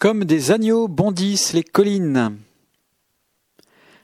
[0.00, 2.38] Comme des agneaux bondissent les collines.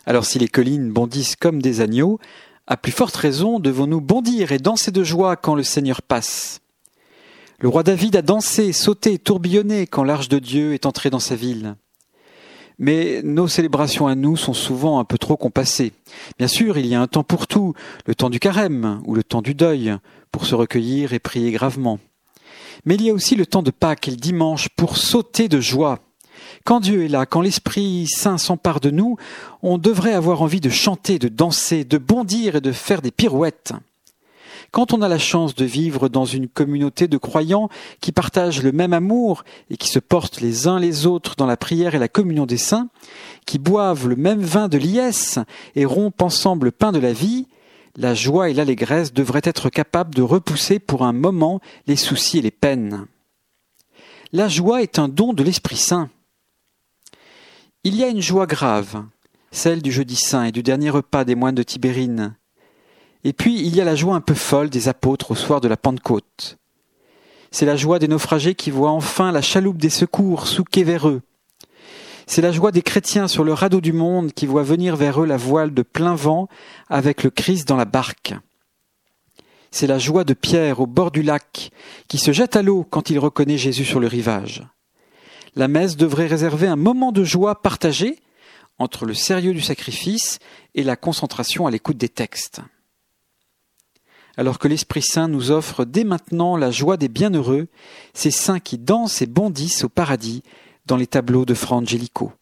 [0.04, 2.18] Alors si les collines bondissent comme des agneaux,
[2.66, 6.60] à plus forte raison devons-nous bondir et danser de joie quand le Seigneur passe.
[7.60, 11.34] Le roi David a dansé, sauté, tourbillonné quand l'arche de Dieu est entrée dans sa
[11.34, 11.76] ville.
[12.78, 15.94] Mais nos célébrations à nous sont souvent un peu trop compassées.
[16.36, 17.72] Bien sûr, il y a un temps pour tout,
[18.04, 19.96] le temps du carême ou le temps du deuil,
[20.30, 22.00] pour se recueillir et prier gravement.
[22.86, 25.60] Mais il y a aussi le temps de Pâques et le dimanche pour sauter de
[25.60, 25.98] joie.
[26.64, 29.16] Quand Dieu est là, quand l'Esprit Saint s'empare de nous,
[29.62, 33.72] on devrait avoir envie de chanter, de danser, de bondir et de faire des pirouettes.
[34.70, 37.68] Quand on a la chance de vivre dans une communauté de croyants
[38.00, 41.56] qui partagent le même amour et qui se portent les uns les autres dans la
[41.56, 42.88] prière et la communion des saints,
[43.46, 45.38] qui boivent le même vin de liesse
[45.76, 47.46] et rompent ensemble le pain de la vie,
[47.96, 52.42] la joie et l'allégresse devraient être capables de repousser pour un moment les soucis et
[52.42, 53.06] les peines.
[54.32, 56.10] La joie est un don de l'Esprit Saint.
[57.84, 59.04] Il y a une joie grave,
[59.50, 62.34] celle du jeudi saint et du dernier repas des moines de Tibérine.
[63.24, 65.68] Et puis il y a la joie un peu folle des apôtres au soir de
[65.68, 66.58] la Pentecôte.
[67.50, 71.22] C'est la joie des naufragés qui voient enfin la chaloupe des secours souquer vers eux,
[72.26, 75.26] c'est la joie des chrétiens sur le radeau du monde qui voient venir vers eux
[75.26, 76.48] la voile de plein vent
[76.88, 78.34] avec le Christ dans la barque.
[79.70, 81.70] C'est la joie de Pierre au bord du lac
[82.08, 84.66] qui se jette à l'eau quand il reconnaît Jésus sur le rivage.
[85.54, 88.18] La messe devrait réserver un moment de joie partagé
[88.78, 90.38] entre le sérieux du sacrifice
[90.74, 92.60] et la concentration à l'écoute des textes.
[94.36, 97.68] Alors que l'Esprit Saint nous offre dès maintenant la joie des bienheureux,
[98.12, 100.42] ces saints qui dansent et bondissent au paradis
[100.86, 102.32] dans les tableaux de Fra Angelico.